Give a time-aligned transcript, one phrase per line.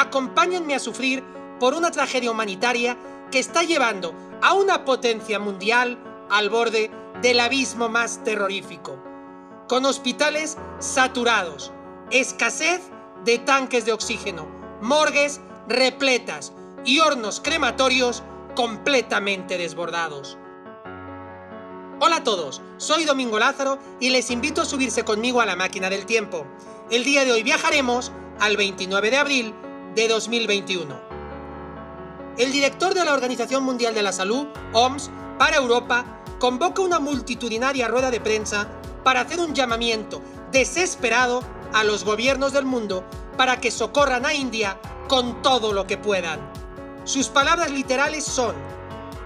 [0.00, 1.22] acompáñenme a sufrir
[1.58, 2.96] por una tragedia humanitaria
[3.30, 5.98] que está llevando a una potencia mundial
[6.30, 6.90] al borde
[7.20, 8.98] del abismo más terrorífico,
[9.68, 11.70] con hospitales saturados,
[12.10, 12.80] escasez
[13.24, 14.48] de tanques de oxígeno,
[14.80, 16.54] morgues repletas
[16.84, 18.22] y hornos crematorios
[18.56, 20.38] completamente desbordados.
[22.00, 25.90] Hola a todos, soy Domingo Lázaro y les invito a subirse conmigo a la máquina
[25.90, 26.46] del tiempo.
[26.90, 29.54] El día de hoy viajaremos al 29 de abril
[29.94, 31.00] de 2021.
[32.38, 37.88] El director de la Organización Mundial de la Salud, OMS, para Europa, convoca una multitudinaria
[37.88, 38.68] rueda de prensa
[39.04, 40.22] para hacer un llamamiento
[40.52, 43.04] desesperado a los gobiernos del mundo
[43.36, 46.40] para que socorran a India con todo lo que puedan.
[47.04, 48.54] Sus palabras literales son,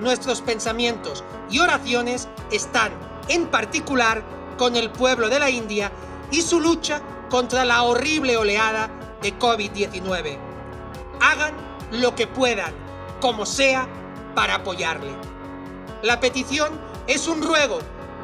[0.00, 2.92] nuestros pensamientos y oraciones están
[3.28, 4.22] en particular
[4.56, 5.92] con el pueblo de la India
[6.30, 8.90] y su lucha contra la horrible oleada
[9.22, 10.47] de COVID-19.
[11.20, 11.54] Hagan
[11.92, 12.72] lo que puedan,
[13.20, 13.88] como sea,
[14.34, 15.10] para apoyarle.
[16.02, 17.78] La petición es un ruego,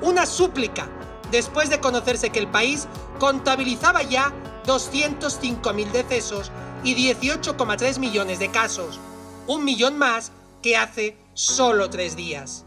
[0.00, 0.88] una súplica,
[1.30, 2.88] después de conocerse que el país
[3.18, 4.32] contabilizaba ya
[4.66, 6.50] 205.000 decesos
[6.82, 8.98] y 18,3 millones de casos,
[9.46, 10.32] un millón más
[10.62, 12.64] que hace solo tres días.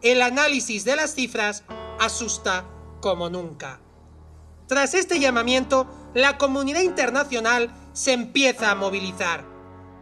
[0.00, 1.64] El análisis de las cifras
[1.98, 2.64] asusta
[3.00, 3.80] como nunca.
[4.66, 9.44] Tras este llamamiento, la comunidad internacional se empieza a movilizar,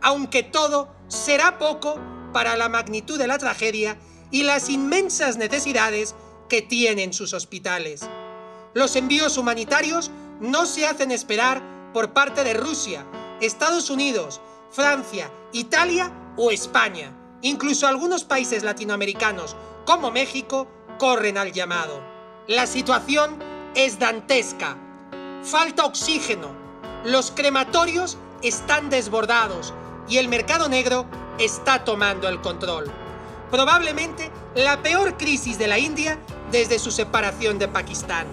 [0.06, 1.98] aunque todo será poco
[2.32, 3.98] para la magnitud de la tragedia
[4.30, 6.14] y las inmensas necesidades
[6.48, 8.08] que tienen sus hospitales.
[8.72, 11.60] Los envíos humanitarios no se hacen esperar
[11.92, 13.04] por parte de Rusia,
[13.40, 14.40] Estados Unidos,
[14.70, 17.12] Francia, Italia o España.
[17.42, 20.68] Incluso algunos países latinoamericanos, como México,
[21.00, 22.00] corren al llamado.
[22.46, 23.42] La situación
[23.74, 24.78] es dantesca.
[25.42, 26.54] Falta oxígeno.
[27.04, 29.74] Los crematorios están desbordados
[30.08, 31.06] y el mercado negro
[31.39, 32.90] está tomando el control.
[33.50, 36.18] Probablemente la peor crisis de la India
[36.50, 38.27] desde su separación de Pakistán.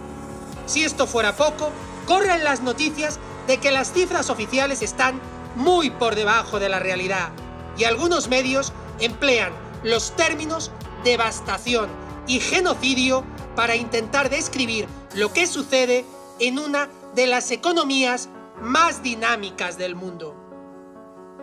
[0.65, 1.71] Si esto fuera poco,
[2.07, 5.19] corren las noticias de que las cifras oficiales están
[5.55, 7.29] muy por debajo de la realidad
[7.77, 9.51] y algunos medios emplean
[9.83, 10.71] los términos
[11.03, 11.89] devastación
[12.27, 13.23] y genocidio
[13.55, 16.05] para intentar describir lo que sucede
[16.39, 18.29] en una de las economías
[18.61, 20.42] más dinámicas del mundo.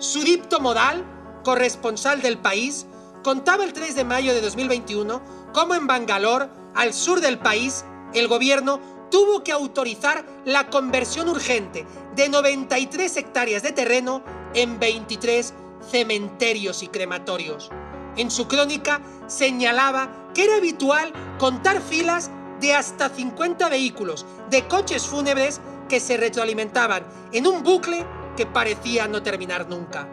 [0.01, 1.05] Sudipto Modal,
[1.45, 2.87] corresponsal del país,
[3.23, 5.21] contaba el 3 de mayo de 2021
[5.53, 7.85] cómo en Bangalore, al sur del país,
[8.15, 8.81] el gobierno
[9.11, 11.85] tuvo que autorizar la conversión urgente
[12.17, 14.23] de 93 hectáreas de terreno
[14.55, 15.53] en 23
[15.91, 17.69] cementerios y crematorios.
[18.17, 25.07] En su crónica señalaba que era habitual contar filas de hasta 50 vehículos de coches
[25.07, 28.07] fúnebres que se retroalimentaban en un bucle
[28.47, 30.09] parecía no terminar nunca.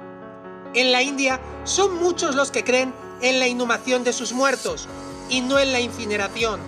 [0.74, 4.88] En la India son muchos los que creen en la inhumación de sus muertos
[5.30, 6.60] y no en la incineración,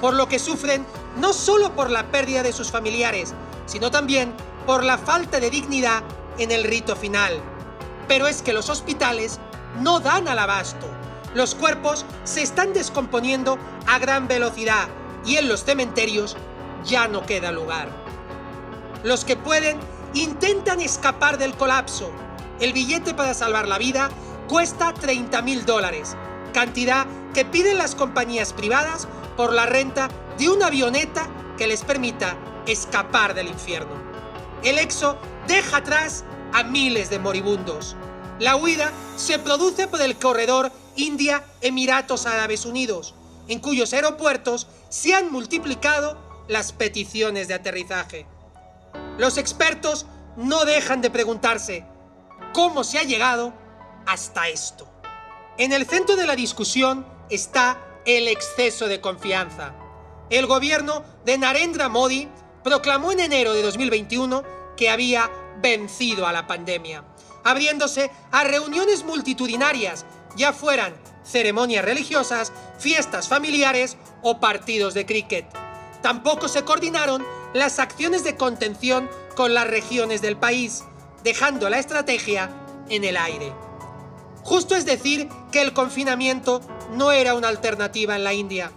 [0.00, 0.84] por lo que sufren
[1.16, 3.34] no solo por la pérdida de sus familiares,
[3.66, 4.32] sino también
[4.66, 6.02] por la falta de dignidad
[6.38, 7.40] en el rito final.
[8.08, 9.38] Pero es que los hospitales
[9.80, 10.86] no dan al abasto.
[11.34, 14.88] Los cuerpos se están descomponiendo a gran velocidad
[15.24, 16.36] y en los cementerios
[16.84, 17.88] ya no queda lugar.
[19.04, 19.78] Los que pueden
[20.14, 22.10] intentan escapar del colapso.
[22.60, 24.10] El billete para salvar la vida
[24.48, 26.16] cuesta 30 mil dólares,
[26.52, 30.08] cantidad que piden las compañías privadas por la renta
[30.38, 32.36] de una avioneta que les permita
[32.66, 33.94] escapar del infierno.
[34.62, 35.16] El exo
[35.48, 37.96] deja atrás a miles de moribundos.
[38.38, 43.14] La huida se produce por el corredor India-Emiratos Árabes Unidos,
[43.48, 46.18] en cuyos aeropuertos se han multiplicado
[46.48, 48.26] las peticiones de aterrizaje.
[49.18, 50.06] Los expertos
[50.36, 51.84] no dejan de preguntarse
[52.52, 53.52] cómo se ha llegado
[54.06, 54.88] hasta esto.
[55.58, 59.74] En el centro de la discusión está el exceso de confianza.
[60.30, 62.28] El gobierno de Narendra Modi
[62.64, 64.42] proclamó en enero de 2021
[64.76, 65.30] que había
[65.60, 67.04] vencido a la pandemia,
[67.44, 70.06] abriéndose a reuniones multitudinarias,
[70.36, 75.46] ya fueran ceremonias religiosas, fiestas familiares o partidos de cricket.
[76.00, 77.24] Tampoco se coordinaron
[77.54, 80.84] las acciones de contención con las regiones del país,
[81.22, 82.50] dejando la estrategia
[82.88, 83.52] en el aire.
[84.42, 86.60] Justo es decir que el confinamiento
[86.92, 88.72] no era una alternativa en la India.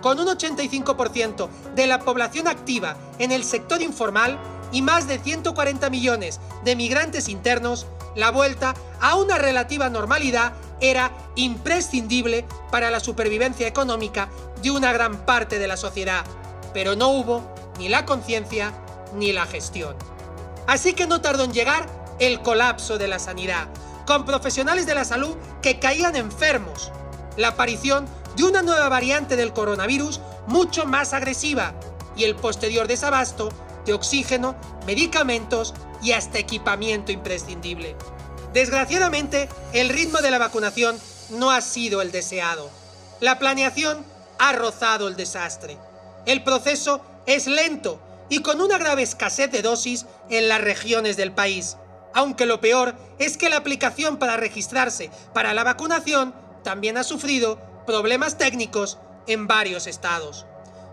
[0.00, 4.38] Con un 85% de la población activa en el sector informal
[4.72, 7.86] y más de 140 millones de migrantes internos,
[8.16, 14.28] la vuelta a una relativa normalidad era imprescindible para la supervivencia económica
[14.62, 16.24] de una gran parte de la sociedad,
[16.72, 18.72] pero no hubo ni la conciencia
[19.14, 19.96] ni la gestión.
[20.66, 21.86] Así que no tardó en llegar
[22.18, 23.68] el colapso de la sanidad,
[24.06, 26.92] con profesionales de la salud que caían enfermos,
[27.36, 31.74] la aparición de una nueva variante del coronavirus mucho más agresiva
[32.16, 33.50] y el posterior desabasto
[33.84, 34.54] de oxígeno,
[34.86, 37.96] medicamentos y hasta equipamiento imprescindible.
[38.52, 40.96] Desgraciadamente, el ritmo de la vacunación
[41.30, 42.70] no ha sido el deseado.
[43.20, 44.04] La planeación
[44.38, 45.78] ha rozado el desastre.
[46.26, 51.32] El proceso es lento y con una grave escasez de dosis en las regiones del
[51.32, 51.76] país.
[52.14, 57.58] Aunque lo peor es que la aplicación para registrarse para la vacunación también ha sufrido
[57.86, 60.46] problemas técnicos en varios estados.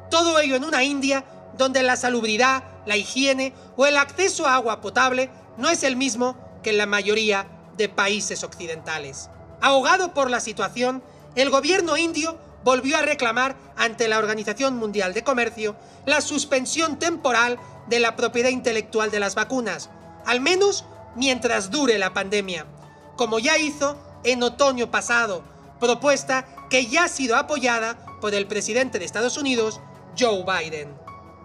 [0.09, 1.23] Todo ello en una India
[1.57, 6.37] donde la salubridad, la higiene o el acceso a agua potable no es el mismo
[6.63, 7.47] que en la mayoría
[7.77, 9.29] de países occidentales.
[9.61, 11.03] Ahogado por la situación,
[11.35, 15.75] el gobierno indio volvió a reclamar ante la Organización Mundial de Comercio
[16.05, 17.57] la suspensión temporal
[17.87, 19.89] de la propiedad intelectual de las vacunas,
[20.25, 20.85] al menos
[21.15, 22.65] mientras dure la pandemia,
[23.15, 25.43] como ya hizo en otoño pasado,
[25.79, 29.79] propuesta que ya ha sido apoyada por el presidente de Estados Unidos,
[30.17, 30.93] Joe Biden.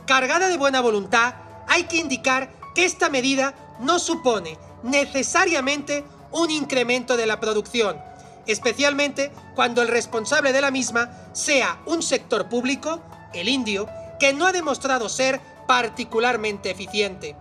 [0.06, 1.34] Cargada de buena voluntad,
[1.69, 8.00] hay que indicar que esta medida no supone necesariamente un incremento de la producción,
[8.46, 13.00] especialmente cuando el responsable de la misma sea un sector público,
[13.32, 13.88] el indio,
[14.19, 17.37] que no ha demostrado ser particularmente eficiente.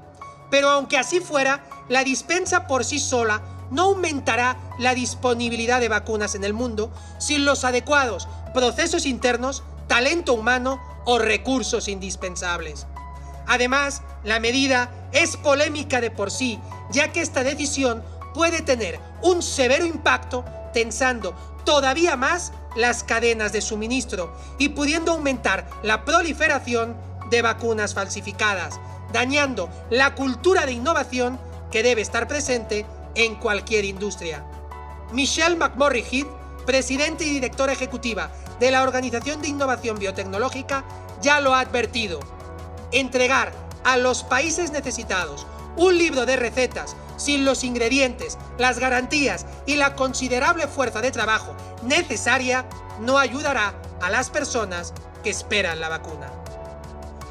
[0.50, 3.42] Pero aunque así fuera, la dispensa por sí sola
[3.72, 10.34] no aumentará la disponibilidad de vacunas en el mundo sin los adecuados procesos internos, talento
[10.34, 12.86] humano o recursos indispensables.
[13.48, 16.60] Además, la medida es polémica de por sí,
[16.92, 18.04] ya que esta decisión
[18.34, 21.34] puede tener un severo impacto tensando
[21.64, 26.98] todavía más las cadenas de suministro y pudiendo aumentar la proliferación
[27.30, 28.80] de vacunas falsificadas,
[29.12, 31.40] dañando la cultura de innovación
[31.72, 32.86] que debe estar presente
[33.16, 34.44] en cualquier industria.
[35.12, 36.28] Michelle McMurray Heath,
[36.66, 40.84] presidente y directora ejecutiva de la Organización de Innovación Biotecnológica,
[41.22, 42.20] ya lo ha advertido.
[42.92, 43.52] Entregar
[43.84, 49.96] a los países necesitados un libro de recetas sin los ingredientes, las garantías y la
[49.96, 52.66] considerable fuerza de trabajo necesaria
[53.00, 54.94] no ayudará a las personas
[55.24, 56.32] que esperan la vacuna.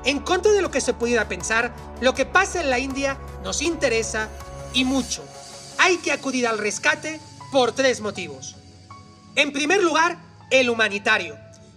[0.05, 3.63] En contra de lo que se pudiera pensar, lo que pasa en la India nos
[3.63, 4.29] interesa
[4.73, 5.23] y mucho.
[5.79, 7.21] Hay que acudir al rescate
[7.53, 8.57] por tres motivos.
[9.37, 10.19] En primer lugar,
[10.51, 11.37] el humanitario.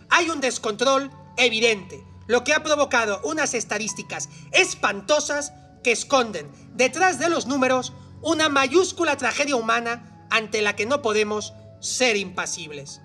[0.09, 5.53] Hay un descontrol evidente, lo que ha provocado unas estadísticas espantosas
[5.85, 7.93] que esconden detrás de los números
[8.23, 13.01] una mayúscula tragedia humana ante la que no podemos ser impasibles.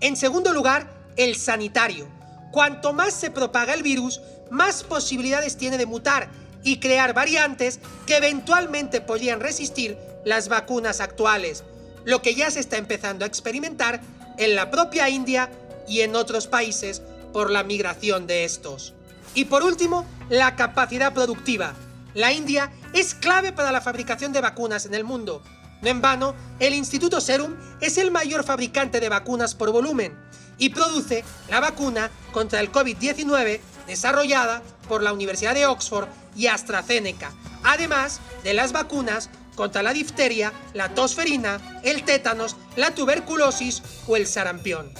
[0.00, 2.08] En segundo lugar, el sanitario.
[2.50, 4.20] Cuanto más se propaga el virus,
[4.50, 6.28] más posibilidades tiene de mutar
[6.64, 11.62] y crear variantes que eventualmente podrían resistir las vacunas actuales,
[12.04, 14.00] lo que ya se está empezando a experimentar
[14.38, 15.50] en la propia India
[15.86, 17.00] y en otros países
[17.32, 18.92] por la migración de estos.
[19.34, 21.74] Y por último, la capacidad productiva.
[22.14, 25.42] La India es clave para la fabricación de vacunas en el mundo.
[25.82, 30.16] No en vano, el Instituto Serum es el mayor fabricante de vacunas por volumen
[30.56, 37.32] y produce la vacuna contra el COVID-19 desarrollada por la Universidad de Oxford y AstraZeneca,
[37.64, 44.26] además de las vacunas contra la difteria, la tosferina, el tétanos, la tuberculosis o el
[44.26, 44.92] sarampión.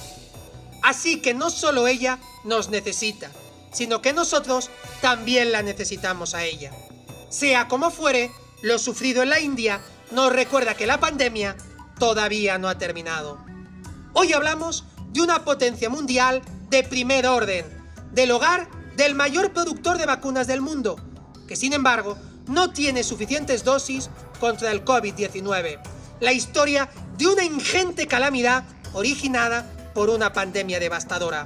[0.81, 3.31] Así que no solo ella nos necesita,
[3.71, 4.69] sino que nosotros
[5.01, 6.71] también la necesitamos a ella.
[7.29, 11.55] Sea como fuere, lo sufrido en la India nos recuerda que la pandemia
[11.99, 13.39] todavía no ha terminado.
[14.13, 17.65] Hoy hablamos de una potencia mundial de primer orden,
[18.11, 20.95] del hogar del mayor productor de vacunas del mundo,
[21.47, 22.17] que sin embargo
[22.47, 25.79] no tiene suficientes dosis contra el COVID-19.
[26.21, 28.63] La historia de una ingente calamidad
[28.93, 31.45] originada por una pandemia devastadora.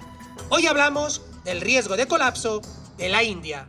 [0.49, 2.61] Hoy hablamos del riesgo de colapso
[2.97, 3.67] de la India.